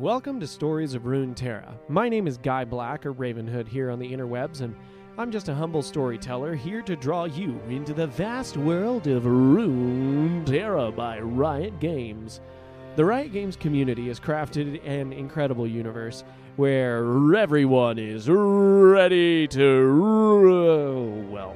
Welcome 0.00 0.40
to 0.40 0.46
Stories 0.46 0.94
of 0.94 1.02
Runeterra. 1.02 1.74
My 1.88 2.08
name 2.08 2.26
is 2.26 2.38
Guy 2.38 2.64
Black, 2.64 3.04
or 3.04 3.12
Ravynhood, 3.12 3.68
here 3.68 3.90
on 3.90 3.98
the 3.98 4.10
interwebs, 4.10 4.62
and 4.62 4.74
I'm 5.18 5.30
just 5.30 5.50
a 5.50 5.54
humble 5.54 5.82
storyteller 5.82 6.54
here 6.54 6.80
to 6.80 6.96
draw 6.96 7.24
you 7.24 7.60
into 7.68 7.92
the 7.92 8.06
vast 8.06 8.56
world 8.56 9.06
of 9.08 9.24
Runeterra 9.24 10.96
by 10.96 11.20
Riot 11.20 11.78
Games. 11.80 12.40
The 12.96 13.04
Riot 13.04 13.30
Games 13.30 13.56
community 13.56 14.08
has 14.08 14.18
crafted 14.18 14.80
an 14.88 15.12
incredible 15.12 15.66
universe 15.66 16.24
where 16.56 17.04
everyone 17.36 17.98
is 17.98 18.26
ready 18.26 19.46
to. 19.48 21.28
well, 21.30 21.54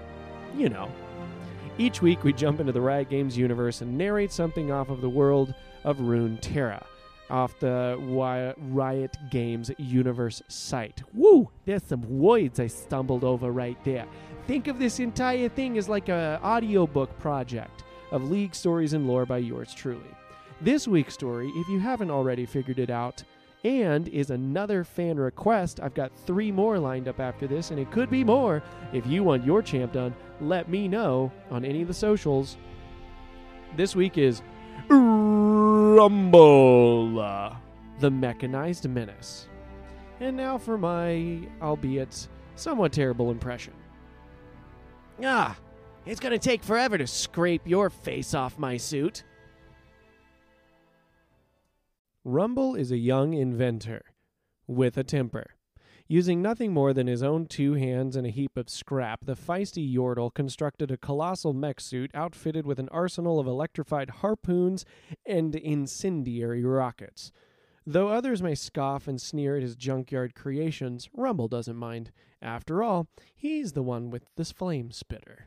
you 0.55 0.69
know. 0.69 0.93
Each 1.79 2.03
week 2.03 2.23
we 2.23 2.35
jump 2.35 2.61
into 2.61 2.73
the 2.73 2.83
Riot 2.83 3.09
Games 3.09 3.39
universe 3.39 3.81
and 3.81 3.97
narrate 3.97 4.33
something 4.33 4.71
off 4.71 4.91
of 4.91 5.01
the 5.01 5.09
world 5.09 5.55
of 5.85 5.97
Runeterra 5.97 6.85
off 7.31 7.59
the 7.59 7.97
Riot 8.59 9.17
Games 9.31 9.71
universe 9.79 10.43
site. 10.49 11.03
Woo! 11.13 11.51
There's 11.65 11.83
some 11.83 12.03
words 12.19 12.61
I 12.61 12.67
stumbled 12.67 13.25
over 13.25 13.51
right 13.51 13.83
there. 13.85 14.07
Think 14.47 14.69
of 14.69 14.79
this 14.79 15.01
entire 15.01 15.49
thing 15.49 15.79
as 15.79 15.89
like 15.89 16.09
a 16.09 16.41
audiobook 16.43 17.19
project 17.19 17.85
of 18.11 18.31
League 18.31 18.55
stories 18.55 18.93
and 18.93 19.07
lore 19.09 19.27
by 19.27 19.39
yours 19.39 19.75
truly. 19.75 20.03
This 20.61 20.87
week's 20.87 21.15
story, 21.15 21.51
if 21.57 21.69
you 21.69 21.79
haven't 21.81 22.11
already 22.11 22.47
figured 22.47 22.79
it 22.79 22.91
out, 22.91 23.25
and 23.65 24.09
is 24.09 24.31
another 24.31 24.85
fan 24.85 25.17
request. 25.17 25.81
I've 25.81 25.95
got 25.95 26.13
three 26.27 26.53
more 26.53 26.79
lined 26.79 27.09
up 27.09 27.19
after 27.19 27.47
this, 27.47 27.71
and 27.71 27.81
it 27.81 27.91
could 27.91 28.11
be 28.11 28.23
more. 28.23 28.63
If 28.93 29.07
you 29.07 29.25
want 29.25 29.45
your 29.45 29.63
champ 29.63 29.95
done, 29.95 30.15
let 30.41 30.69
me 30.69 30.87
know 30.87 31.33
on 31.51 31.65
any 31.65 31.81
of 31.81 31.89
the 31.89 31.95
socials. 31.95 32.59
This 33.77 33.97
week 33.97 34.19
is 34.19 34.43
Rumble, 35.95 37.15
the 38.01 38.11
mechanized 38.11 38.89
menace. 38.91 39.47
And 40.19 40.37
now 40.37 40.59
for 40.59 40.77
my, 40.77 41.39
albeit 41.63 42.27
somewhat 42.57 42.93
terrible 42.93 43.31
impression. 43.31 43.75
Ah, 45.23 45.57
it's 46.05 46.19
gonna 46.19 46.37
take 46.37 46.65
forever 46.65 46.99
to 46.99 47.07
scrape 47.07 47.63
your 47.65 47.91
face 47.91 48.35
off 48.35 48.59
my 48.59 48.77
suit. 48.77 49.23
Rumble 52.25 52.75
is 52.75 52.91
a 52.91 52.99
young 52.99 53.35
inventor 53.35 54.03
with 54.67 54.97
a 54.97 55.05
temper. 55.05 55.54
Using 56.07 56.43
nothing 56.43 56.73
more 56.73 56.93
than 56.93 57.07
his 57.07 57.23
own 57.23 57.47
two 57.47 57.75
hands 57.75 58.15
and 58.15 58.27
a 58.27 58.31
heap 58.31 58.59
of 58.59 58.69
scrap, 58.69 59.25
the 59.25 59.35
feisty 59.35 59.91
Yordle 59.91 60.33
constructed 60.33 60.91
a 60.91 60.99
colossal 60.99 61.55
mech 61.55 61.81
suit 61.81 62.11
outfitted 62.13 62.67
with 62.67 62.79
an 62.79 62.91
arsenal 62.91 63.41
of 63.41 63.47
electrified 63.47 64.11
harpoons 64.11 64.85
and 65.25 65.55
incendiary 65.55 66.63
rockets. 66.63 67.33
Though 67.87 68.09
others 68.09 68.43
may 68.43 68.55
scoff 68.55 69.09
and 69.09 69.21
sneer 69.21 69.57
at 69.57 69.63
his 69.63 69.77
junkyard 69.77 70.35
creations, 70.35 71.09
Rumble 71.15 71.49
doesn't 71.49 71.77
mind. 71.77 72.11
After 72.43 72.83
all, 72.83 73.09
he's 73.35 73.73
the 73.73 73.83
one 73.83 74.11
with 74.11 74.27
this 74.37 74.53
flame 74.53 74.91
spitter. 74.91 75.47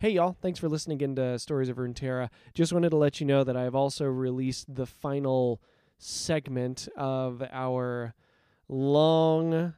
Hey, 0.00 0.10
y'all. 0.10 0.36
Thanks 0.40 0.60
for 0.60 0.68
listening 0.68 0.94
again 0.94 1.16
to 1.16 1.40
Stories 1.40 1.68
of 1.68 1.76
Runeterra. 1.76 2.28
Just 2.54 2.72
wanted 2.72 2.90
to 2.90 2.96
let 2.96 3.18
you 3.18 3.26
know 3.26 3.42
that 3.42 3.56
I've 3.56 3.74
also 3.74 4.04
released 4.04 4.72
the 4.72 4.86
final 4.86 5.60
segment 5.98 6.88
of 6.96 7.42
our 7.50 8.14
long. 8.68 9.74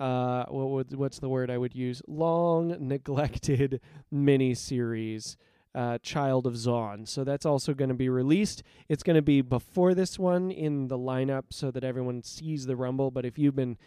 Uh, 0.00 0.44
what 0.48 0.70
would, 0.70 0.94
what's 0.96 1.20
the 1.20 1.28
word 1.28 1.52
I 1.52 1.56
would 1.56 1.72
use? 1.72 2.02
Long 2.08 2.74
neglected 2.80 3.80
mini 4.10 4.54
series, 4.54 5.36
uh, 5.72 5.98
Child 5.98 6.48
of 6.48 6.54
Zaun. 6.54 7.06
So 7.06 7.22
that's 7.22 7.46
also 7.46 7.74
going 7.74 7.90
to 7.90 7.94
be 7.94 8.08
released. 8.08 8.64
It's 8.88 9.04
going 9.04 9.14
to 9.14 9.22
be 9.22 9.40
before 9.40 9.94
this 9.94 10.18
one 10.18 10.50
in 10.50 10.88
the 10.88 10.98
lineup 10.98 11.44
so 11.50 11.70
that 11.70 11.84
everyone 11.84 12.24
sees 12.24 12.66
the 12.66 12.74
Rumble. 12.74 13.12
But 13.12 13.24
if 13.24 13.38
you've 13.38 13.54
been 13.54 13.78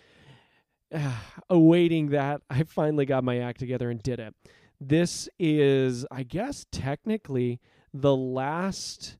uh, 0.95 1.11
awaiting 1.49 2.11
that, 2.11 2.41
I 2.49 2.63
finally 2.63 3.05
got 3.05 3.25
my 3.25 3.39
act 3.39 3.59
together 3.59 3.89
and 3.89 4.01
did 4.01 4.21
it. 4.21 4.33
This 4.81 5.27
is, 5.37 6.05
I 6.09 6.23
guess, 6.23 6.65
technically 6.71 7.59
the 7.93 8.15
last 8.15 9.17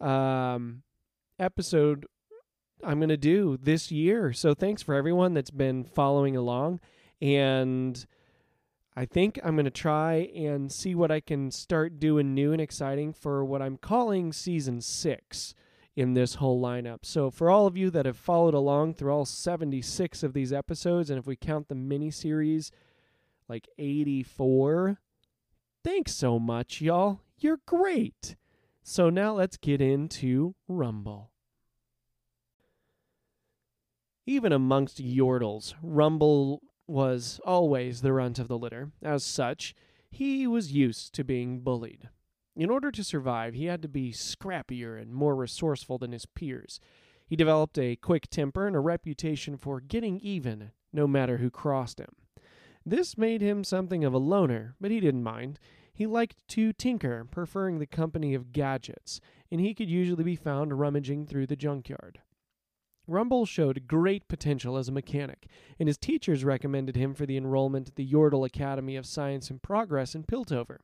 um, 0.00 0.82
episode 1.38 2.06
I'm 2.84 2.98
going 2.98 3.08
to 3.10 3.16
do 3.16 3.58
this 3.62 3.90
year. 3.90 4.32
So 4.32 4.54
thanks 4.54 4.82
for 4.82 4.94
everyone 4.94 5.34
that's 5.34 5.50
been 5.50 5.84
following 5.84 6.36
along. 6.36 6.80
And 7.20 8.04
I 8.96 9.04
think 9.04 9.38
I'm 9.44 9.54
going 9.54 9.64
to 9.64 9.70
try 9.70 10.30
and 10.34 10.70
see 10.72 10.94
what 10.94 11.10
I 11.10 11.20
can 11.20 11.50
start 11.50 12.00
doing 12.00 12.34
new 12.34 12.52
and 12.52 12.60
exciting 12.60 13.12
for 13.12 13.44
what 13.44 13.62
I'm 13.62 13.76
calling 13.76 14.32
season 14.32 14.80
six 14.80 15.54
in 15.96 16.14
this 16.14 16.36
whole 16.36 16.60
lineup. 16.60 17.00
So, 17.02 17.30
for 17.30 17.50
all 17.50 17.66
of 17.66 17.76
you 17.76 17.90
that 17.90 18.06
have 18.06 18.16
followed 18.16 18.54
along 18.54 18.94
through 18.94 19.12
all 19.12 19.24
76 19.24 20.22
of 20.22 20.32
these 20.32 20.52
episodes, 20.52 21.10
and 21.10 21.18
if 21.18 21.26
we 21.26 21.36
count 21.36 21.68
the 21.68 21.74
mini 21.74 22.10
series, 22.10 22.70
like 23.50 23.68
84. 23.78 25.00
Thanks 25.82 26.14
so 26.14 26.38
much, 26.38 26.80
y'all. 26.80 27.20
You're 27.36 27.58
great. 27.66 28.36
So 28.84 29.10
now 29.10 29.34
let's 29.34 29.56
get 29.56 29.80
into 29.80 30.54
Rumble. 30.68 31.32
Even 34.24 34.52
amongst 34.52 35.02
Yordles, 35.02 35.74
Rumble 35.82 36.62
was 36.86 37.40
always 37.44 38.02
the 38.02 38.12
runt 38.12 38.38
of 38.38 38.46
the 38.46 38.56
litter. 38.56 38.92
As 39.02 39.24
such, 39.24 39.74
he 40.12 40.46
was 40.46 40.70
used 40.72 41.12
to 41.14 41.24
being 41.24 41.60
bullied. 41.60 42.08
In 42.54 42.70
order 42.70 42.92
to 42.92 43.02
survive, 43.02 43.54
he 43.54 43.64
had 43.64 43.82
to 43.82 43.88
be 43.88 44.12
scrappier 44.12 45.00
and 45.00 45.12
more 45.12 45.34
resourceful 45.34 45.98
than 45.98 46.12
his 46.12 46.26
peers. 46.26 46.78
He 47.26 47.34
developed 47.34 47.78
a 47.78 47.96
quick 47.96 48.28
temper 48.30 48.68
and 48.68 48.76
a 48.76 48.80
reputation 48.80 49.56
for 49.56 49.80
getting 49.80 50.20
even, 50.20 50.70
no 50.92 51.08
matter 51.08 51.38
who 51.38 51.50
crossed 51.50 51.98
him. 51.98 52.14
This 52.84 53.18
made 53.18 53.40
him 53.40 53.62
something 53.64 54.04
of 54.04 54.14
a 54.14 54.18
loner, 54.18 54.74
but 54.80 54.90
he 54.90 55.00
didn't 55.00 55.22
mind. 55.22 55.58
He 55.92 56.06
liked 56.06 56.48
to 56.48 56.72
tinker, 56.72 57.26
preferring 57.30 57.78
the 57.78 57.86
company 57.86 58.34
of 58.34 58.52
gadgets, 58.52 59.20
and 59.50 59.60
he 59.60 59.74
could 59.74 59.90
usually 59.90 60.24
be 60.24 60.36
found 60.36 60.78
rummaging 60.78 61.26
through 61.26 61.46
the 61.46 61.56
junkyard. 61.56 62.20
Rumble 63.06 63.44
showed 63.44 63.88
great 63.88 64.28
potential 64.28 64.76
as 64.76 64.88
a 64.88 64.92
mechanic, 64.92 65.46
and 65.78 65.88
his 65.88 65.98
teachers 65.98 66.44
recommended 66.44 66.96
him 66.96 67.12
for 67.12 67.26
the 67.26 67.36
enrollment 67.36 67.88
at 67.88 67.96
the 67.96 68.06
Yordle 68.06 68.46
Academy 68.46 68.96
of 68.96 69.04
Science 69.04 69.50
and 69.50 69.60
Progress 69.60 70.14
in 70.14 70.24
Piltover. 70.24 70.78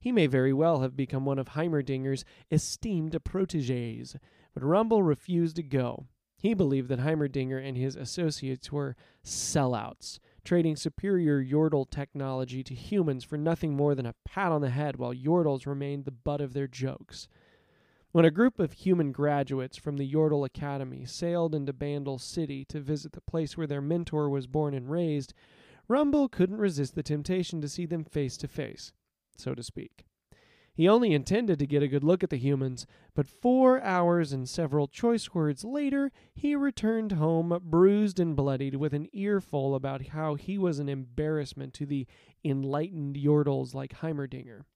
He 0.00 0.10
may 0.12 0.26
very 0.26 0.52
well 0.52 0.80
have 0.80 0.96
become 0.96 1.24
one 1.24 1.38
of 1.38 1.50
Heimerdinger's 1.50 2.24
esteemed 2.50 3.16
proteges, 3.24 4.16
but 4.54 4.64
Rumble 4.64 5.02
refused 5.02 5.56
to 5.56 5.62
go. 5.62 6.06
He 6.38 6.54
believed 6.54 6.88
that 6.88 7.00
Heimerdinger 7.00 7.58
and 7.58 7.76
his 7.76 7.96
associates 7.96 8.70
were 8.70 8.96
sellouts, 9.24 10.20
trading 10.48 10.76
superior 10.76 11.44
Yordle 11.44 11.84
technology 11.90 12.64
to 12.64 12.74
humans 12.74 13.22
for 13.22 13.36
nothing 13.36 13.76
more 13.76 13.94
than 13.94 14.06
a 14.06 14.14
pat 14.24 14.50
on 14.50 14.62
the 14.62 14.70
head 14.70 14.96
while 14.96 15.12
Yordles 15.12 15.66
remained 15.66 16.06
the 16.06 16.10
butt 16.10 16.40
of 16.40 16.54
their 16.54 16.66
jokes. 16.66 17.28
When 18.12 18.24
a 18.24 18.30
group 18.30 18.58
of 18.58 18.72
human 18.72 19.12
graduates 19.12 19.76
from 19.76 19.98
the 19.98 20.10
Yordle 20.10 20.46
Academy 20.46 21.04
sailed 21.04 21.54
into 21.54 21.74
Bandle 21.74 22.18
City 22.18 22.64
to 22.64 22.80
visit 22.80 23.12
the 23.12 23.20
place 23.20 23.58
where 23.58 23.66
their 23.66 23.82
mentor 23.82 24.30
was 24.30 24.46
born 24.46 24.72
and 24.72 24.90
raised, 24.90 25.34
Rumble 25.86 26.30
couldn't 26.30 26.56
resist 26.56 26.94
the 26.94 27.02
temptation 27.02 27.60
to 27.60 27.68
see 27.68 27.84
them 27.84 28.02
face 28.02 28.38
to 28.38 28.48
face, 28.48 28.94
so 29.36 29.54
to 29.54 29.62
speak. 29.62 30.06
He 30.78 30.88
only 30.88 31.12
intended 31.12 31.58
to 31.58 31.66
get 31.66 31.82
a 31.82 31.88
good 31.88 32.04
look 32.04 32.22
at 32.22 32.30
the 32.30 32.36
humans, 32.36 32.86
but 33.12 33.26
four 33.26 33.82
hours 33.82 34.32
and 34.32 34.48
several 34.48 34.86
choice 34.86 35.34
words 35.34 35.64
later, 35.64 36.12
he 36.36 36.54
returned 36.54 37.10
home 37.10 37.58
bruised 37.64 38.20
and 38.20 38.36
bloodied 38.36 38.76
with 38.76 38.94
an 38.94 39.08
earful 39.12 39.74
about 39.74 40.06
how 40.10 40.36
he 40.36 40.56
was 40.56 40.78
an 40.78 40.88
embarrassment 40.88 41.74
to 41.74 41.84
the 41.84 42.06
enlightened 42.44 43.16
Yordles 43.16 43.74
like 43.74 43.94
Heimerdinger. 43.94 44.66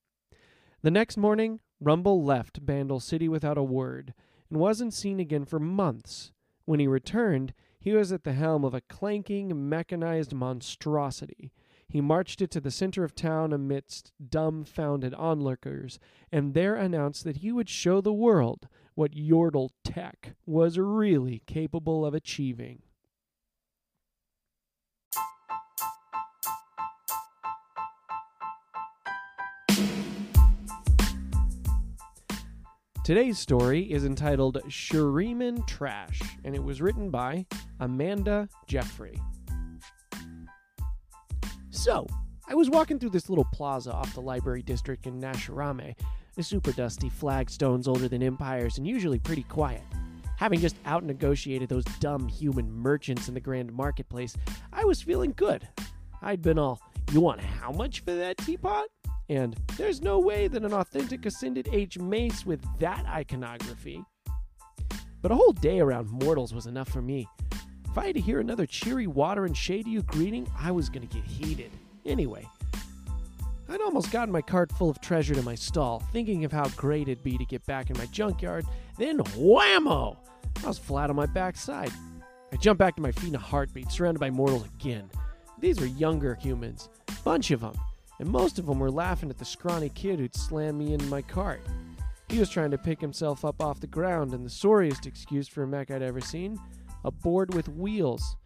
The 0.82 0.90
next 0.90 1.16
morning, 1.16 1.60
Rumble 1.80 2.24
left 2.24 2.66
Bandle 2.66 2.98
City 2.98 3.28
without 3.28 3.56
a 3.56 3.62
word, 3.62 4.12
and 4.50 4.58
wasn't 4.58 4.94
seen 4.94 5.20
again 5.20 5.44
for 5.44 5.60
months. 5.60 6.32
When 6.64 6.80
he 6.80 6.88
returned, 6.88 7.54
he 7.78 7.92
was 7.92 8.10
at 8.10 8.24
the 8.24 8.32
helm 8.32 8.64
of 8.64 8.74
a 8.74 8.80
clanking, 8.80 9.68
mechanized 9.68 10.34
monstrosity 10.34 11.52
he 11.92 12.00
marched 12.00 12.40
it 12.40 12.50
to 12.50 12.58
the 12.58 12.70
center 12.70 13.04
of 13.04 13.14
town 13.14 13.52
amidst 13.52 14.12
dumbfounded 14.30 15.12
onlookers, 15.12 15.98
and 16.32 16.54
there 16.54 16.74
announced 16.74 17.22
that 17.24 17.36
he 17.36 17.52
would 17.52 17.68
show 17.68 18.00
the 18.00 18.14
world 18.14 18.66
what 18.94 19.12
Yordle 19.12 19.68
Tech 19.84 20.34
was 20.46 20.78
really 20.78 21.42
capable 21.46 22.06
of 22.06 22.14
achieving. 22.14 22.80
Today's 33.04 33.38
story 33.38 33.92
is 33.92 34.06
entitled 34.06 34.62
Shuriman 34.66 35.66
Trash, 35.66 36.22
and 36.42 36.54
it 36.54 36.64
was 36.64 36.80
written 36.80 37.10
by 37.10 37.44
Amanda 37.80 38.48
Jeffrey. 38.66 39.20
So, 41.82 42.06
I 42.46 42.54
was 42.54 42.70
walking 42.70 43.00
through 43.00 43.10
this 43.10 43.28
little 43.28 43.48
plaza 43.52 43.92
off 43.92 44.14
the 44.14 44.22
library 44.22 44.62
district 44.62 45.08
in 45.08 45.20
Nashramae, 45.20 45.98
the 46.36 46.42
super 46.44 46.70
dusty 46.70 47.08
flagstones 47.08 47.88
older 47.88 48.06
than 48.06 48.22
empires 48.22 48.78
and 48.78 48.86
usually 48.86 49.18
pretty 49.18 49.42
quiet. 49.42 49.82
Having 50.36 50.60
just 50.60 50.76
out 50.84 51.02
negotiated 51.02 51.68
those 51.68 51.84
dumb 51.98 52.28
human 52.28 52.70
merchants 52.70 53.26
in 53.26 53.34
the 53.34 53.40
grand 53.40 53.72
marketplace, 53.72 54.36
I 54.72 54.84
was 54.84 55.02
feeling 55.02 55.34
good. 55.34 55.66
I'd 56.22 56.40
been 56.40 56.56
all, 56.56 56.80
you 57.10 57.20
want 57.20 57.40
how 57.40 57.72
much 57.72 58.04
for 58.04 58.14
that 58.14 58.38
teapot? 58.38 58.86
And 59.28 59.56
there's 59.76 60.00
no 60.00 60.20
way 60.20 60.46
that 60.46 60.64
an 60.64 60.74
authentic 60.74 61.26
Ascended 61.26 61.68
Age 61.72 61.98
mace 61.98 62.46
with 62.46 62.64
that 62.78 63.04
iconography. 63.06 64.04
But 65.20 65.32
a 65.32 65.34
whole 65.34 65.52
day 65.52 65.80
around 65.80 66.10
mortals 66.10 66.54
was 66.54 66.66
enough 66.66 66.90
for 66.90 67.02
me. 67.02 67.26
If 67.92 67.98
I 67.98 68.06
had 68.06 68.14
to 68.14 68.20
hear 68.20 68.40
another 68.40 68.66
cheery 68.66 69.06
water 69.06 69.44
and 69.44 69.56
shade 69.56 69.86
you 69.86 70.02
greeting, 70.02 70.50
I 70.58 70.70
was 70.70 70.88
going 70.88 71.06
to 71.06 71.14
get 71.14 71.24
heated. 71.24 71.70
Anyway, 72.04 72.48
I'd 73.68 73.80
almost 73.80 74.10
gotten 74.10 74.32
my 74.32 74.42
cart 74.42 74.72
full 74.72 74.90
of 74.90 75.00
treasure 75.00 75.34
to 75.34 75.42
my 75.42 75.54
stall, 75.54 76.02
thinking 76.12 76.44
of 76.44 76.50
how 76.50 76.68
great 76.70 77.08
it'd 77.08 77.22
be 77.22 77.36
to 77.36 77.44
get 77.44 77.64
back 77.66 77.90
in 77.90 77.98
my 77.98 78.06
junkyard. 78.06 78.64
Then 78.98 79.18
whammo! 79.18 80.16
I 80.64 80.66
was 80.66 80.78
flat 80.78 81.10
on 81.10 81.16
my 81.16 81.26
backside. 81.26 81.92
I 82.50 82.56
jumped 82.56 82.80
back 82.80 82.96
to 82.96 83.02
my 83.02 83.12
feet 83.12 83.28
in 83.28 83.34
a 83.34 83.38
heartbeat, 83.38 83.92
surrounded 83.92 84.20
by 84.20 84.30
mortals 84.30 84.64
again. 84.64 85.10
These 85.60 85.78
were 85.78 85.86
younger 85.86 86.34
humans, 86.34 86.88
bunch 87.22 87.50
of 87.50 87.60
them 87.60 87.74
and 88.22 88.30
most 88.30 88.60
of 88.60 88.66
them 88.66 88.78
were 88.78 88.90
laughing 88.90 89.30
at 89.30 89.38
the 89.38 89.44
scrawny 89.44 89.88
kid 89.88 90.20
who'd 90.20 90.36
slammed 90.36 90.78
me 90.78 90.94
in 90.94 91.08
my 91.08 91.20
cart. 91.22 91.60
He 92.28 92.38
was 92.38 92.48
trying 92.48 92.70
to 92.70 92.78
pick 92.78 93.00
himself 93.00 93.44
up 93.44 93.60
off 93.60 93.80
the 93.80 93.88
ground, 93.88 94.32
and 94.32 94.46
the 94.46 94.50
sorriest 94.50 95.06
excuse 95.06 95.48
for 95.48 95.64
a 95.64 95.66
mech 95.66 95.90
I'd 95.90 96.02
ever 96.02 96.20
seen 96.20 96.56
a 97.04 97.10
board 97.10 97.54
with 97.54 97.68
wheels. 97.68 98.36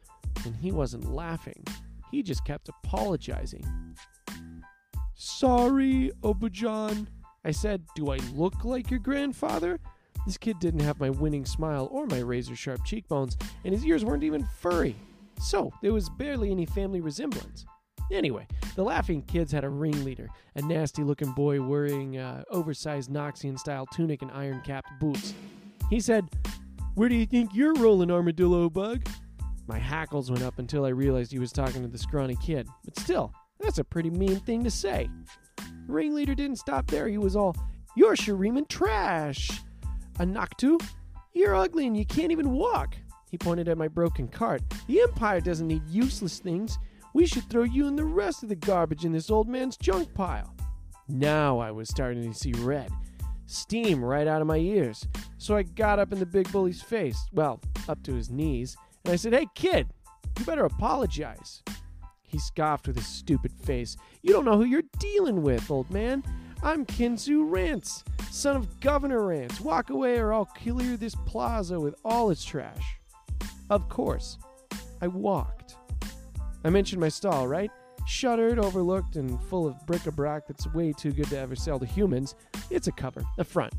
And 0.44 0.54
he 0.56 0.72
wasn't 0.72 1.12
laughing, 1.12 1.64
he 2.10 2.22
just 2.22 2.44
kept 2.44 2.68
apologizing. 2.68 3.64
Sorry, 5.14 6.12
Obujan. 6.22 7.06
I 7.44 7.50
said, 7.50 7.82
Do 7.94 8.10
I 8.10 8.18
look 8.34 8.64
like 8.64 8.90
your 8.90 9.00
grandfather? 9.00 9.78
This 10.26 10.36
kid 10.36 10.58
didn't 10.58 10.80
have 10.80 10.98
my 10.98 11.10
winning 11.10 11.44
smile 11.44 11.88
or 11.92 12.06
my 12.06 12.18
razor 12.18 12.56
sharp 12.56 12.84
cheekbones, 12.84 13.36
and 13.64 13.72
his 13.72 13.84
ears 13.84 14.04
weren't 14.04 14.24
even 14.24 14.44
furry. 14.58 14.96
So, 15.40 15.70
there 15.82 15.92
was 15.92 16.08
barely 16.10 16.50
any 16.50 16.66
family 16.66 17.00
resemblance. 17.00 17.64
Anyway, 18.10 18.46
the 18.74 18.82
laughing 18.82 19.22
kids 19.22 19.52
had 19.52 19.64
a 19.64 19.68
ringleader, 19.68 20.28
a 20.54 20.62
nasty 20.62 21.02
looking 21.02 21.32
boy 21.32 21.60
wearing 21.60 22.18
uh, 22.18 22.44
oversized 22.50 23.10
Noxian 23.10 23.58
style 23.58 23.86
tunic 23.86 24.22
and 24.22 24.30
iron 24.32 24.60
capped 24.64 24.90
boots. 25.00 25.34
He 25.90 26.00
said, 26.00 26.28
Where 26.96 27.10
do 27.10 27.14
you 27.14 27.26
think 27.26 27.54
you're 27.54 27.74
rolling, 27.74 28.10
Armadillo 28.10 28.70
Bug? 28.70 29.06
My 29.66 29.78
hackles 29.78 30.30
went 30.30 30.42
up 30.42 30.58
until 30.58 30.86
I 30.86 30.88
realized 30.88 31.30
he 31.30 31.38
was 31.38 31.52
talking 31.52 31.82
to 31.82 31.88
the 31.88 31.98
scrawny 31.98 32.36
kid, 32.36 32.66
but 32.86 32.98
still, 32.98 33.34
that's 33.60 33.76
a 33.76 33.84
pretty 33.84 34.08
mean 34.08 34.40
thing 34.40 34.64
to 34.64 34.70
say. 34.70 35.10
The 35.58 35.92
Ringleader 35.92 36.34
didn't 36.34 36.56
stop 36.56 36.86
there. 36.86 37.06
He 37.06 37.18
was 37.18 37.36
all, 37.36 37.54
You're 37.96 38.16
Shuriman 38.16 38.66
trash! 38.66 39.50
Anaktu? 40.14 40.82
You're 41.34 41.54
ugly 41.54 41.86
and 41.86 41.94
you 41.94 42.06
can't 42.06 42.32
even 42.32 42.52
walk. 42.52 42.96
He 43.30 43.36
pointed 43.36 43.68
at 43.68 43.76
my 43.76 43.88
broken 43.88 44.26
cart. 44.26 44.62
The 44.86 45.02
Empire 45.02 45.42
doesn't 45.42 45.68
need 45.68 45.86
useless 45.90 46.38
things. 46.38 46.78
We 47.12 47.26
should 47.26 47.50
throw 47.50 47.64
you 47.64 47.88
and 47.88 47.98
the 47.98 48.06
rest 48.06 48.42
of 48.42 48.48
the 48.48 48.56
garbage 48.56 49.04
in 49.04 49.12
this 49.12 49.30
old 49.30 49.48
man's 49.48 49.76
junk 49.76 50.14
pile. 50.14 50.56
Now 51.08 51.58
I 51.58 51.72
was 51.72 51.90
starting 51.90 52.32
to 52.32 52.38
see 52.38 52.52
red, 52.52 52.90
steam 53.46 54.04
right 54.04 54.26
out 54.26 54.40
of 54.40 54.46
my 54.46 54.58
ears. 54.58 55.06
So 55.38 55.56
I 55.56 55.62
got 55.62 55.98
up 55.98 56.12
in 56.12 56.18
the 56.18 56.26
big 56.26 56.50
bully's 56.52 56.82
face, 56.82 57.18
well, 57.32 57.60
up 57.88 58.02
to 58.04 58.14
his 58.14 58.30
knees, 58.30 58.76
and 59.04 59.12
I 59.12 59.16
said, 59.16 59.32
Hey, 59.32 59.46
kid, 59.54 59.88
you 60.38 60.44
better 60.44 60.64
apologize. 60.64 61.62
He 62.22 62.38
scoffed 62.38 62.86
with 62.86 62.96
his 62.96 63.06
stupid 63.06 63.52
face. 63.52 63.96
You 64.22 64.32
don't 64.32 64.44
know 64.44 64.56
who 64.56 64.64
you're 64.64 64.82
dealing 64.98 65.42
with, 65.42 65.70
old 65.70 65.90
man. 65.90 66.22
I'm 66.62 66.84
Kinzu 66.84 67.48
Rance, 67.48 68.02
son 68.30 68.56
of 68.56 68.80
Governor 68.80 69.22
Rance. 69.22 69.60
Walk 69.60 69.90
away 69.90 70.18
or 70.18 70.32
I'll 70.32 70.46
clear 70.46 70.96
this 70.96 71.14
plaza 71.26 71.78
with 71.78 71.94
all 72.04 72.30
its 72.30 72.44
trash. 72.44 72.98
Of 73.70 73.88
course, 73.88 74.38
I 75.00 75.06
walked. 75.06 75.76
I 76.64 76.70
mentioned 76.70 77.00
my 77.00 77.08
stall, 77.08 77.46
right? 77.46 77.70
Shuttered, 78.06 78.58
overlooked, 78.58 79.16
and 79.16 79.40
full 79.44 79.66
of 79.66 79.84
bric-a-brac 79.86 80.46
that's 80.46 80.72
way 80.72 80.92
too 80.92 81.12
good 81.12 81.28
to 81.30 81.38
ever 81.38 81.56
sell 81.56 81.78
to 81.78 81.86
humans. 81.86 82.34
It's 82.70 82.88
a 82.88 82.92
cover, 82.92 83.24
a 83.38 83.44
front, 83.44 83.72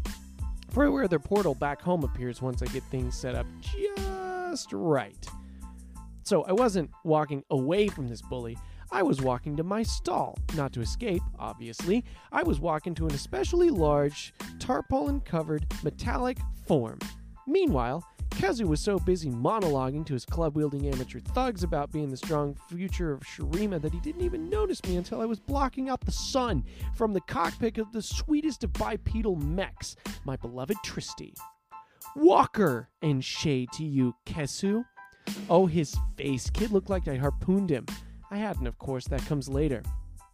for 0.70 0.90
where 0.92 1.08
their 1.08 1.20
portal 1.20 1.56
back 1.56 1.82
home 1.82 2.04
appears 2.04 2.42
once 2.42 2.62
I 2.62 2.66
get 2.68 2.84
things 2.84 3.16
set 3.16 3.36
up 3.36 3.46
just 3.62 4.72
right. 4.72 5.28
So 6.24 6.44
I 6.44 6.54
wasn't 6.54 6.90
walking 7.04 7.44
away 7.50 7.88
from 7.88 8.08
this 8.08 8.22
bully. 8.22 8.58
I 8.92 9.04
was 9.04 9.22
walking 9.22 9.58
to 9.58 9.64
my 9.64 9.84
stall, 9.84 10.38
not 10.56 10.72
to 10.74 10.82
escape, 10.82 11.22
obviously. 11.38 12.06
I 12.32 12.44
was 12.44 12.60
walking 12.60 12.96
to 12.96 13.06
an 13.08 13.14
especially 13.14 13.70
large, 13.70 14.34
tarpaulin 14.60 15.22
covered, 15.22 15.66
metallic 15.84 16.38
form. 16.66 17.00
Meanwhile, 17.48 18.04
Kezu 18.32 18.66
was 18.66 18.82
so 18.82 19.00
busy 19.00 19.32
monologuing 19.32 20.06
to 20.06 20.14
his 20.14 20.26
club 20.26 20.56
wielding 20.56 20.86
amateur 20.88 21.20
thugs 21.20 21.64
about 21.64 21.92
being 21.92 22.10
the 22.10 22.18
strong 22.18 22.56
future 22.70 23.14
of 23.14 23.22
Shurima 23.22 23.82
that 23.82 23.94
he 23.94 24.00
didn't 24.02 24.22
even 24.22 24.50
notice 24.50 24.84
me 24.84 24.98
until 24.98 25.22
I 25.22 25.26
was 25.26 25.40
blocking 25.40 25.90
out 25.90 26.02
the 26.02 26.12
sun 26.12 26.64
from 26.94 27.14
the 27.14 27.22
cockpit 27.22 27.78
of 27.78 27.92
the 27.94 28.02
sweetest 28.02 28.64
of 28.64 28.74
bipedal 28.74 29.38
mechs, 29.38 29.96
my 30.26 30.36
beloved 30.36 30.78
Tristy. 30.86 31.34
Walker 32.16 32.90
and 33.02 33.24
shade 33.24 33.72
to 33.74 33.84
you, 33.84 34.14
Kezu. 34.26 34.84
Oh, 35.50 35.66
his 35.66 35.96
face. 36.16 36.50
Kid 36.50 36.72
looked 36.72 36.90
like 36.90 37.08
I 37.08 37.16
harpooned 37.16 37.70
him. 37.70 37.86
I 38.30 38.38
hadn't, 38.38 38.68
of 38.68 38.78
course, 38.78 39.08
that 39.08 39.26
comes 39.26 39.48
later. 39.48 39.82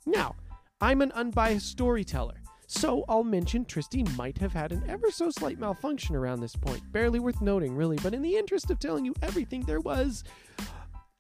Now, 0.06 0.36
I'm 0.82 1.02
an 1.02 1.12
unbiased 1.14 1.68
storyteller. 1.68 2.43
So 2.74 3.06
I'll 3.08 3.24
mention 3.24 3.66
Tristy 3.66 4.04
might 4.18 4.40
have 4.40 4.52
had 4.52 4.72
an 4.72 4.84
ever 4.90 5.12
so 5.12 5.30
slight 5.30 5.60
malfunction 5.60 6.16
around 6.16 6.42
this 6.42 6.56
point. 6.56 6.82
Barely 6.92 7.20
worth 7.20 7.40
noting, 7.40 7.76
really, 7.76 7.98
but 7.98 8.16
in 8.16 8.24
the 8.24 8.36
interest 8.36 8.72
of 8.72 8.80
telling 8.80 9.06
you 9.06 9.14
everything 9.22 9.62
there 9.62 9.80
was, 9.80 10.24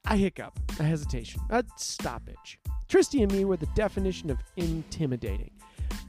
a 0.07 0.17
hiccup, 0.17 0.59
a 0.79 0.83
hesitation, 0.83 1.39
a 1.51 1.63
stoppage. 1.77 2.59
Tristy 2.89 3.21
and 3.21 3.31
me 3.31 3.45
were 3.45 3.55
the 3.55 3.67
definition 3.75 4.31
of 4.31 4.39
intimidating. 4.57 5.51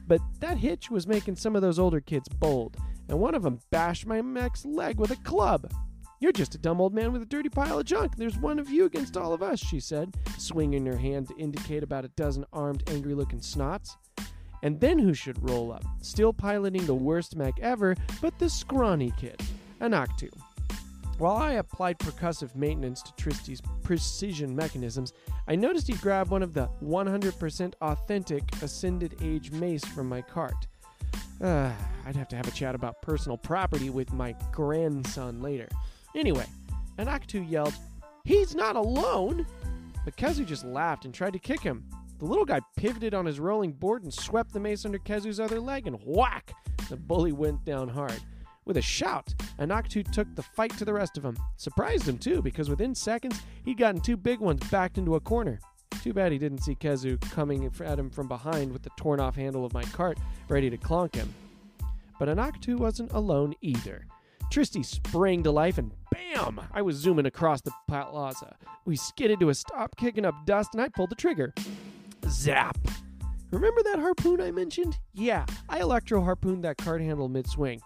But 0.07 0.19
that 0.39 0.57
hitch 0.57 0.89
was 0.89 1.05
making 1.05 1.35
some 1.35 1.55
of 1.55 1.61
those 1.61 1.77
older 1.77 2.01
kids 2.01 2.27
bold, 2.27 2.75
and 3.07 3.19
one 3.19 3.35
of 3.35 3.43
them 3.43 3.59
bashed 3.69 4.07
my 4.07 4.23
mech's 4.23 4.65
leg 4.65 4.99
with 4.99 5.11
a 5.11 5.15
club. 5.17 5.71
You're 6.19 6.31
just 6.31 6.55
a 6.55 6.57
dumb 6.59 6.81
old 6.81 6.93
man 6.93 7.13
with 7.13 7.21
a 7.21 7.25
dirty 7.25 7.49
pile 7.49 7.77
of 7.77 7.85
junk. 7.85 8.15
There's 8.17 8.37
one 8.37 8.57
of 8.57 8.69
you 8.71 8.85
against 8.85 9.15
all 9.15 9.31
of 9.31 9.43
us, 9.43 9.59
she 9.59 9.79
said, 9.79 10.15
swinging 10.39 10.87
her 10.87 10.97
hand 10.97 11.27
to 11.27 11.37
indicate 11.37 11.83
about 11.83 12.03
a 12.03 12.09
dozen 12.09 12.45
armed, 12.51 12.89
angry 12.89 13.13
looking 13.13 13.41
snots. 13.41 13.95
And 14.65 14.79
then 14.79 14.97
who 14.97 15.13
should 15.13 15.47
roll 15.47 15.71
up? 15.71 15.85
Still 16.01 16.33
piloting 16.33 16.87
the 16.87 16.95
worst 16.95 17.35
mech 17.35 17.53
ever, 17.61 17.95
but 18.19 18.39
the 18.39 18.49
scrawny 18.49 19.13
kid, 19.15 19.39
Anaktu. 19.79 20.31
While 21.19 21.37
I 21.37 21.51
applied 21.53 21.99
percussive 21.99 22.55
maintenance 22.55 23.03
to 23.03 23.13
Tristy's 23.13 23.61
precision 23.83 24.55
mechanisms, 24.55 25.13
I 25.47 25.55
noticed 25.55 25.85
he 25.85 25.93
grabbed 25.93 26.31
one 26.31 26.41
of 26.41 26.55
the 26.55 26.67
100% 26.83 27.73
authentic 27.79 28.41
Ascended 28.63 29.15
Age 29.21 29.51
mace 29.51 29.85
from 29.85 30.09
my 30.09 30.23
cart. 30.23 30.65
Uh, 31.39 31.71
I'd 32.07 32.15
have 32.15 32.29
to 32.29 32.35
have 32.35 32.47
a 32.47 32.51
chat 32.51 32.73
about 32.73 33.03
personal 33.03 33.37
property 33.37 33.91
with 33.91 34.13
my 34.13 34.33
grandson 34.51 35.43
later. 35.43 35.69
Anyway, 36.15 36.47
Anaktu 36.97 37.47
yelled, 37.47 37.75
He's 38.23 38.55
not 38.55 38.75
alone! 38.75 39.45
But 40.03 40.17
Kezu 40.17 40.43
just 40.43 40.65
laughed 40.65 41.05
and 41.05 41.13
tried 41.13 41.33
to 41.33 41.39
kick 41.39 41.61
him. 41.61 41.83
The 42.19 42.25
little 42.25 42.45
guy 42.45 42.61
pivoted 42.77 43.13
on 43.13 43.25
his 43.25 43.39
rolling 43.39 43.73
board 43.73 44.03
and 44.03 44.13
swept 44.13 44.53
the 44.53 44.59
mace 44.59 44.85
under 44.85 44.97
Kezu's 44.97 45.39
other 45.39 45.59
leg, 45.59 45.85
and 45.85 45.99
whack! 46.05 46.53
The 46.89 46.95
bully 46.95 47.33
went 47.33 47.65
down 47.65 47.89
hard. 47.89 48.19
With 48.63 48.77
a 48.77 48.81
shout, 48.81 49.33
Anaktu 49.59 50.09
took 50.11 50.33
the 50.33 50.41
fight 50.41 50.75
to 50.77 50.85
the 50.85 50.93
rest 50.93 51.17
of 51.17 51.25
him. 51.25 51.37
Surprised 51.57 52.07
him, 52.07 52.17
too, 52.17 52.41
because 52.41 52.69
within 52.69 52.95
seconds, 52.95 53.41
he'd 53.65 53.77
gotten 53.77 53.99
two 53.99 54.17
big 54.17 54.39
ones 54.39 54.67
backed 54.69 54.97
into 54.97 55.15
a 55.15 55.19
corner. 55.19 55.59
Too 56.01 56.13
bad 56.13 56.31
he 56.31 56.37
didn't 56.37 56.63
see 56.63 56.75
Kezu 56.75 57.19
coming 57.31 57.65
at 57.65 57.99
him 57.99 58.09
from 58.09 58.27
behind 58.27 58.71
with 58.71 58.83
the 58.83 58.91
torn 58.97 59.19
off 59.19 59.35
handle 59.35 59.65
of 59.65 59.73
my 59.73 59.83
cart, 59.83 60.17
ready 60.47 60.69
to 60.69 60.77
clonk 60.77 61.15
him. 61.15 61.33
But 62.17 62.29
Anaktu 62.29 62.77
wasn't 62.77 63.11
alone 63.11 63.55
either. 63.61 64.05
Tristy 64.51 64.83
sprang 64.83 65.43
to 65.43 65.51
life 65.51 65.77
and 65.77 65.91
bam! 66.11 66.61
I 66.73 66.81
was 66.81 66.95
zooming 66.95 67.25
across 67.25 67.61
the 67.61 67.71
plaza. 67.87 68.55
We 68.85 68.95
skidded 68.95 69.39
to 69.41 69.49
a 69.49 69.53
stop, 69.53 69.97
kicking 69.97 70.25
up 70.25 70.45
dust, 70.45 70.69
and 70.73 70.81
I 70.81 70.87
pulled 70.89 71.09
the 71.09 71.15
trigger. 71.15 71.53
Zap! 72.27 72.77
Remember 73.51 73.81
that 73.83 73.99
harpoon 73.99 74.41
I 74.41 74.51
mentioned? 74.51 74.97
Yeah, 75.13 75.45
I 75.69 75.79
electro 75.79 76.21
harpooned 76.21 76.63
that 76.63 76.77
cart 76.77 77.01
handle 77.01 77.29
mid 77.29 77.47
swing. 77.47 77.81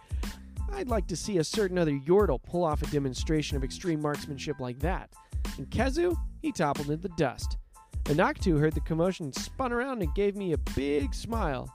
I'd 0.72 0.88
like 0.88 1.08
to 1.08 1.15
see 1.15 1.38
a 1.38 1.43
certain 1.43 1.77
other 1.77 1.91
Yordle 1.91 2.41
pull 2.41 2.63
off 2.63 2.81
a 2.81 2.88
demonstration 2.88 3.58
of 3.58 3.63
extreme 3.63 4.01
marksmanship 4.01 4.60
like 4.60 4.79
that. 4.79 5.12
And 5.58 5.69
Kezu, 5.69 6.15
he 6.41 6.51
toppled 6.51 6.89
into 6.89 7.08
the 7.08 7.15
dust. 7.15 7.58
Anaktu 8.05 8.60
heard 8.60 8.74
the 8.74 8.81
commotion 8.81 9.34
spun 9.34 9.72
around 9.72 10.01
and 10.01 10.13
gave 10.15 10.36
me 10.36 10.53
a 10.53 10.58
big 10.58 11.13
smile. 11.13 11.74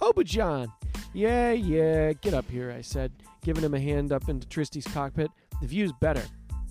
Obajan! 0.00 0.68
Yeah, 1.12 1.52
yeah, 1.52 2.12
get 2.12 2.34
up 2.34 2.48
here, 2.50 2.70
I 2.70 2.82
said, 2.82 3.10
giving 3.42 3.64
him 3.64 3.74
a 3.74 3.80
hand 3.80 4.12
up 4.12 4.28
into 4.28 4.46
Tristy's 4.46 4.86
cockpit. 4.86 5.30
The 5.60 5.66
view's 5.66 5.92
better. 6.00 6.22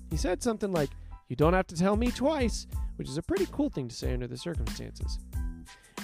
He 0.10 0.18
said 0.18 0.42
something 0.42 0.72
like, 0.72 0.89
You 1.27 1.36
don't 1.36 1.53
have 1.53 1.67
to 1.67 1.75
tell 1.75 1.96
me 1.96 2.12
twice, 2.12 2.67
which 2.98 3.10
is 3.10 3.17
a 3.17 3.24
pretty 3.24 3.48
cool 3.51 3.70
thing 3.70 3.88
to 3.88 3.96
say 3.96 4.13
under 4.13 4.27
the 4.27 4.38
circumstances. 4.38 5.20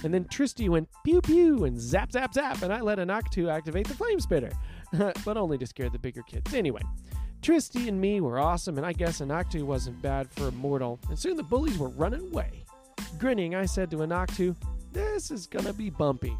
And 0.03 0.11
then 0.13 0.25
Tristy 0.25 0.67
went 0.67 0.89
pew 1.03 1.21
pew 1.21 1.65
and 1.65 1.79
zap 1.79 2.11
zap 2.11 2.33
zap, 2.33 2.63
and 2.63 2.73
I 2.73 2.81
let 2.81 2.97
Anaktu 2.97 3.51
activate 3.51 3.87
the 3.87 3.93
flame 3.93 4.19
spitter, 4.19 4.51
but 5.25 5.37
only 5.37 5.57
to 5.59 5.67
scare 5.67 5.89
the 5.89 5.99
bigger 5.99 6.23
kids. 6.23 6.53
Anyway, 6.55 6.81
Tristy 7.41 7.87
and 7.87 8.01
me 8.01 8.19
were 8.19 8.39
awesome, 8.39 8.77
and 8.77 8.85
I 8.85 8.93
guess 8.93 9.21
Anaktu 9.21 9.63
wasn't 9.63 10.01
bad 10.01 10.29
for 10.31 10.47
a 10.47 10.51
mortal, 10.51 10.99
and 11.09 11.19
soon 11.19 11.37
the 11.37 11.43
bullies 11.43 11.77
were 11.77 11.89
running 11.89 12.21
away. 12.31 12.65
Grinning, 13.19 13.53
I 13.53 13.65
said 13.65 13.91
to 13.91 13.97
Anaktu, 13.97 14.55
This 14.91 15.29
is 15.29 15.45
gonna 15.45 15.73
be 15.73 15.91
bumpy. 15.91 16.35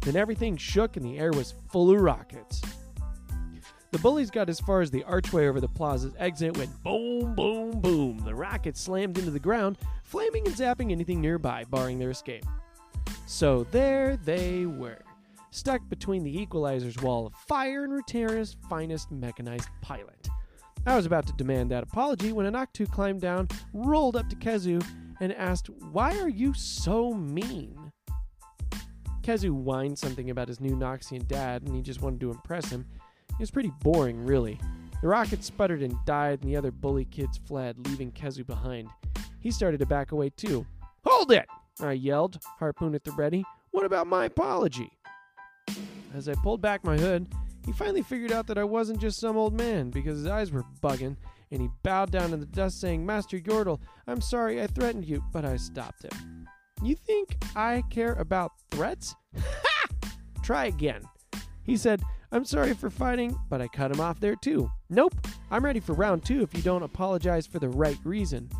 Then 0.00 0.16
everything 0.16 0.56
shook 0.56 0.96
and 0.96 1.06
the 1.06 1.18
air 1.18 1.30
was 1.30 1.54
full 1.70 1.90
of 1.90 2.00
rockets. 2.00 2.60
The 3.94 4.00
bullies 4.00 4.28
got 4.28 4.48
as 4.48 4.58
far 4.58 4.80
as 4.80 4.90
the 4.90 5.04
archway 5.04 5.46
over 5.46 5.60
the 5.60 5.68
plaza's 5.68 6.16
exit 6.18 6.56
when 6.56 6.68
boom, 6.82 7.36
boom, 7.36 7.80
boom. 7.80 8.18
The 8.24 8.34
rockets 8.34 8.80
slammed 8.80 9.18
into 9.18 9.30
the 9.30 9.38
ground, 9.38 9.78
flaming 10.02 10.44
and 10.48 10.56
zapping 10.56 10.90
anything 10.90 11.20
nearby, 11.20 11.62
barring 11.70 12.00
their 12.00 12.10
escape. 12.10 12.44
So 13.26 13.62
there 13.70 14.16
they 14.16 14.66
were, 14.66 14.98
stuck 15.52 15.88
between 15.88 16.24
the 16.24 16.40
equalizer's 16.40 17.00
wall 17.02 17.28
of 17.28 17.34
fire 17.34 17.84
and 17.84 17.92
Runeterra's 17.92 18.56
finest 18.68 19.12
mechanized 19.12 19.68
pilot. 19.80 20.28
I 20.86 20.96
was 20.96 21.06
about 21.06 21.28
to 21.28 21.32
demand 21.34 21.70
that 21.70 21.84
apology 21.84 22.32
when 22.32 22.52
Anaktu 22.52 22.90
climbed 22.90 23.20
down, 23.20 23.46
rolled 23.72 24.16
up 24.16 24.28
to 24.28 24.34
Kezu, 24.34 24.84
and 25.20 25.32
asked, 25.34 25.70
Why 25.92 26.18
are 26.18 26.28
you 26.28 26.52
so 26.52 27.14
mean? 27.14 27.92
Kezu 29.22 29.52
whined 29.52 30.00
something 30.00 30.30
about 30.30 30.48
his 30.48 30.60
new 30.60 30.74
Noxian 30.74 31.28
dad, 31.28 31.62
and 31.62 31.76
he 31.76 31.80
just 31.80 32.02
wanted 32.02 32.18
to 32.22 32.32
impress 32.32 32.68
him. 32.70 32.86
It 33.34 33.40
was 33.40 33.50
pretty 33.50 33.72
boring, 33.82 34.24
really. 34.24 34.60
The 35.02 35.08
rocket 35.08 35.44
sputtered 35.44 35.82
and 35.82 35.96
died, 36.06 36.40
and 36.42 36.50
the 36.50 36.56
other 36.56 36.70
bully 36.70 37.04
kids 37.04 37.36
fled, 37.36 37.76
leaving 37.86 38.12
Kezu 38.12 38.46
behind. 38.46 38.88
He 39.40 39.50
started 39.50 39.78
to 39.80 39.86
back 39.86 40.12
away 40.12 40.30
too. 40.30 40.64
Hold 41.04 41.32
it! 41.32 41.46
I 41.80 41.92
yelled, 41.92 42.38
harpoon 42.58 42.94
at 42.94 43.04
the 43.04 43.10
ready. 43.12 43.44
What 43.72 43.84
about 43.84 44.06
my 44.06 44.26
apology? 44.26 44.90
As 46.14 46.28
I 46.28 46.34
pulled 46.34 46.62
back 46.62 46.84
my 46.84 46.96
hood, 46.96 47.26
he 47.66 47.72
finally 47.72 48.02
figured 48.02 48.30
out 48.32 48.46
that 48.46 48.58
I 48.58 48.64
wasn't 48.64 49.00
just 49.00 49.18
some 49.18 49.36
old 49.36 49.52
man 49.52 49.90
because 49.90 50.18
his 50.18 50.28
eyes 50.28 50.52
were 50.52 50.64
bugging, 50.80 51.16
and 51.50 51.60
he 51.60 51.68
bowed 51.82 52.12
down 52.12 52.32
in 52.32 52.40
the 52.40 52.46
dust, 52.46 52.80
saying, 52.80 53.04
Master 53.04 53.38
Yordle, 53.38 53.80
I'm 54.06 54.20
sorry 54.20 54.62
I 54.62 54.68
threatened 54.68 55.06
you, 55.06 55.22
but 55.32 55.44
I 55.44 55.56
stopped 55.56 56.04
him. 56.04 56.46
You 56.82 56.94
think 56.94 57.36
I 57.56 57.82
care 57.90 58.12
about 58.14 58.52
threats? 58.70 59.14
Ha! 59.36 60.10
Try 60.42 60.66
again. 60.66 61.02
He 61.64 61.76
said, 61.76 62.02
I'm 62.34 62.44
sorry 62.44 62.74
for 62.74 62.90
fighting, 62.90 63.38
but 63.48 63.60
I 63.60 63.68
cut 63.68 63.92
him 63.92 64.00
off 64.00 64.18
there 64.18 64.34
too. 64.34 64.68
Nope, 64.90 65.14
I'm 65.52 65.64
ready 65.64 65.78
for 65.78 65.92
round 65.92 66.24
two 66.24 66.42
if 66.42 66.52
you 66.52 66.62
don't 66.62 66.82
apologize 66.82 67.46
for 67.46 67.60
the 67.60 67.68
right 67.68 67.98
reason. 68.02 68.50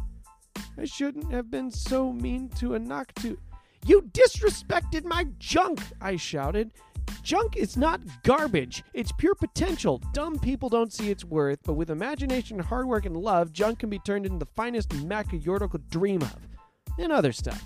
I 0.78 0.84
shouldn't 0.84 1.32
have 1.32 1.50
been 1.50 1.72
so 1.72 2.12
mean 2.12 2.50
to 2.50 2.70
Anaktu. 2.70 3.36
You 3.84 4.02
disrespected 4.12 5.04
my 5.04 5.26
junk, 5.40 5.80
I 6.00 6.14
shouted. 6.14 6.72
Junk 7.24 7.56
is 7.56 7.76
not 7.76 8.00
garbage. 8.22 8.84
It's 8.94 9.10
pure 9.10 9.34
potential. 9.34 10.00
Dumb 10.12 10.38
people 10.38 10.68
don't 10.68 10.92
see 10.92 11.10
its 11.10 11.24
worth, 11.24 11.58
but 11.64 11.74
with 11.74 11.90
imagination, 11.90 12.60
hard 12.60 12.86
work, 12.86 13.06
and 13.06 13.16
love, 13.16 13.52
junk 13.52 13.80
can 13.80 13.90
be 13.90 13.98
turned 13.98 14.24
into 14.24 14.38
the 14.38 14.52
finest 14.54 14.94
mech 15.02 15.32
a 15.32 15.38
Yordle 15.38 15.68
could 15.68 15.90
dream 15.90 16.22
of. 16.22 16.36
And 16.96 17.10
other 17.10 17.32
stuff. 17.32 17.64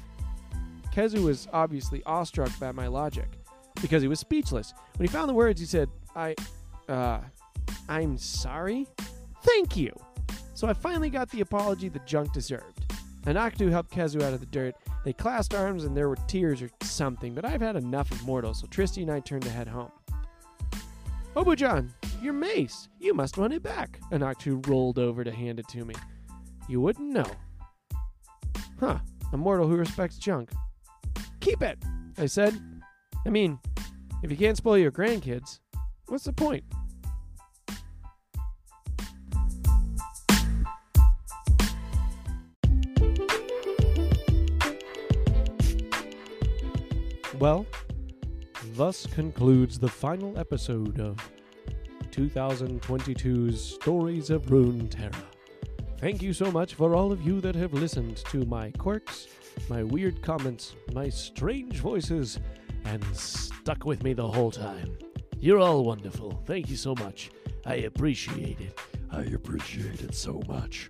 Kezu 0.90 1.22
was 1.22 1.48
obviously 1.52 2.02
awestruck 2.04 2.58
by 2.58 2.72
my 2.72 2.86
logic, 2.86 3.37
because 3.80 4.02
he 4.02 4.08
was 4.08 4.20
speechless. 4.20 4.74
When 4.96 5.06
he 5.06 5.12
found 5.12 5.28
the 5.28 5.34
words, 5.34 5.60
he 5.60 5.66
said, 5.66 5.88
I, 6.14 6.34
uh, 6.88 7.20
I'm 7.88 8.18
sorry? 8.18 8.86
Thank 9.42 9.76
you! 9.76 9.92
So 10.54 10.66
I 10.68 10.72
finally 10.72 11.10
got 11.10 11.30
the 11.30 11.40
apology 11.40 11.88
the 11.88 12.00
junk 12.00 12.32
deserved. 12.32 12.94
Anaktu 13.24 13.70
helped 13.70 13.90
Kezu 13.90 14.22
out 14.22 14.32
of 14.32 14.40
the 14.40 14.46
dirt. 14.46 14.74
They 15.04 15.12
clasped 15.12 15.54
arms 15.54 15.84
and 15.84 15.96
there 15.96 16.08
were 16.08 16.16
tears 16.26 16.62
or 16.62 16.70
something, 16.82 17.34
but 17.34 17.44
I've 17.44 17.60
had 17.60 17.76
enough 17.76 18.10
of 18.10 18.24
mortals, 18.24 18.60
so 18.60 18.66
Tristy 18.66 19.02
and 19.02 19.10
I 19.10 19.20
turned 19.20 19.44
to 19.44 19.50
head 19.50 19.68
home. 19.68 19.92
Obujan, 21.36 21.90
your 22.20 22.32
mace. 22.32 22.88
You 22.98 23.14
must 23.14 23.38
want 23.38 23.52
it 23.52 23.62
back. 23.62 24.00
Anaktu 24.10 24.66
rolled 24.66 24.98
over 24.98 25.22
to 25.22 25.30
hand 25.30 25.60
it 25.60 25.68
to 25.68 25.84
me. 25.84 25.94
You 26.68 26.80
wouldn't 26.80 27.08
know. 27.08 27.30
Huh, 28.80 28.98
a 29.32 29.36
mortal 29.36 29.68
who 29.68 29.76
respects 29.76 30.18
junk. 30.18 30.50
Keep 31.40 31.62
it, 31.62 31.78
I 32.16 32.26
said. 32.26 32.60
I 33.28 33.30
mean, 33.30 33.58
if 34.22 34.30
you 34.30 34.38
can't 34.38 34.56
spoil 34.56 34.78
your 34.78 34.90
grandkids, 34.90 35.58
what's 36.06 36.24
the 36.24 36.32
point? 36.32 36.64
Well, 47.38 47.66
thus 48.72 49.06
concludes 49.06 49.78
the 49.78 49.88
final 49.88 50.38
episode 50.38 50.98
of 50.98 51.18
2022's 52.10 53.62
Stories 53.62 54.30
of 54.30 54.46
Runeterra. 54.46 55.12
Thank 55.98 56.22
you 56.22 56.32
so 56.32 56.50
much 56.50 56.72
for 56.72 56.94
all 56.94 57.12
of 57.12 57.20
you 57.20 57.42
that 57.42 57.56
have 57.56 57.74
listened 57.74 58.16
to 58.30 58.46
my 58.46 58.70
quirks, 58.78 59.28
my 59.68 59.82
weird 59.82 60.22
comments, 60.22 60.74
my 60.94 61.10
strange 61.10 61.76
voices, 61.80 62.38
and 62.88 63.04
stuck 63.16 63.84
with 63.84 64.02
me 64.02 64.12
the 64.14 64.26
whole 64.26 64.50
time. 64.50 64.96
You're 65.38 65.58
all 65.58 65.84
wonderful. 65.84 66.42
Thank 66.46 66.68
you 66.68 66.76
so 66.76 66.94
much. 66.94 67.30
I 67.66 67.74
appreciate 67.76 68.60
it. 68.60 68.78
I 69.10 69.22
appreciate 69.22 70.02
it 70.02 70.14
so 70.14 70.40
much. 70.48 70.88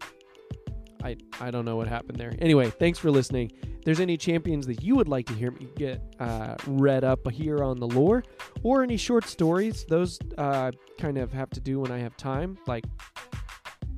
I, 1.02 1.16
I 1.40 1.50
don't 1.50 1.64
know 1.64 1.76
what 1.76 1.86
happened 1.88 2.18
there. 2.18 2.34
Anyway, 2.40 2.70
thanks 2.70 2.98
for 2.98 3.10
listening. 3.10 3.52
If 3.62 3.84
there's 3.84 4.00
any 4.00 4.16
champions 4.16 4.66
that 4.66 4.82
you 4.82 4.96
would 4.96 5.08
like 5.08 5.26
to 5.26 5.34
hear 5.34 5.50
me 5.50 5.68
get 5.76 6.00
uh, 6.18 6.56
read 6.66 7.04
up 7.04 7.30
here 7.30 7.62
on 7.62 7.78
the 7.78 7.86
lore, 7.86 8.24
or 8.62 8.82
any 8.82 8.96
short 8.96 9.24
stories, 9.26 9.84
those 9.88 10.18
uh, 10.38 10.70
kind 10.98 11.18
of 11.18 11.32
have 11.32 11.50
to 11.50 11.60
do 11.60 11.80
when 11.80 11.92
I 11.92 11.98
have 11.98 12.16
time, 12.16 12.58
like 12.66 12.84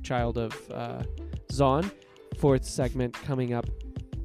Child 0.03 0.37
of 0.37 0.71
uh, 0.71 1.03
Zaun, 1.51 1.91
fourth 2.39 2.65
segment 2.65 3.13
coming 3.13 3.53
up 3.53 3.67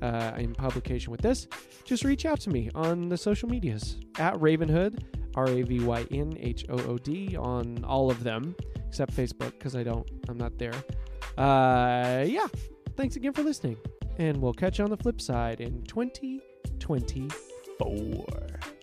uh, 0.03 0.33
in 0.37 0.55
publication 0.55 1.11
with 1.11 1.21
this, 1.21 1.47
just 1.85 2.05
reach 2.05 2.27
out 2.27 2.41
to 2.41 2.51
me 2.51 2.71
on 2.75 3.09
the 3.09 3.17
social 3.17 3.49
medias 3.49 3.97
at 4.19 4.35
Ravynhood, 4.35 5.03
R 5.35 5.49
A 5.49 5.63
V 5.63 5.81
Y 5.81 6.07
N 6.11 6.37
H 6.39 6.67
O 6.69 6.79
O 6.79 6.99
D, 6.99 7.37
on 7.37 7.85
all 7.85 8.11
of 8.11 8.25
them 8.25 8.55
except 8.87 9.15
Facebook 9.15 9.53
because 9.59 9.77
I 9.77 9.83
don't, 9.83 10.09
I'm 10.29 10.39
not 10.39 10.57
there. 10.59 10.75
Uh, 11.37 12.25
yeah, 12.27 12.47
thanks 12.97 13.17
again 13.17 13.33
for 13.33 13.43
listening, 13.43 13.77
and 14.19 14.37
we'll 14.39 14.55
catch 14.55 14.79
you 14.79 14.85
on 14.85 14.91
the 14.91 14.97
flip 14.97 15.21
side 15.21 15.61
in 15.61 15.83
2024. 15.83 18.76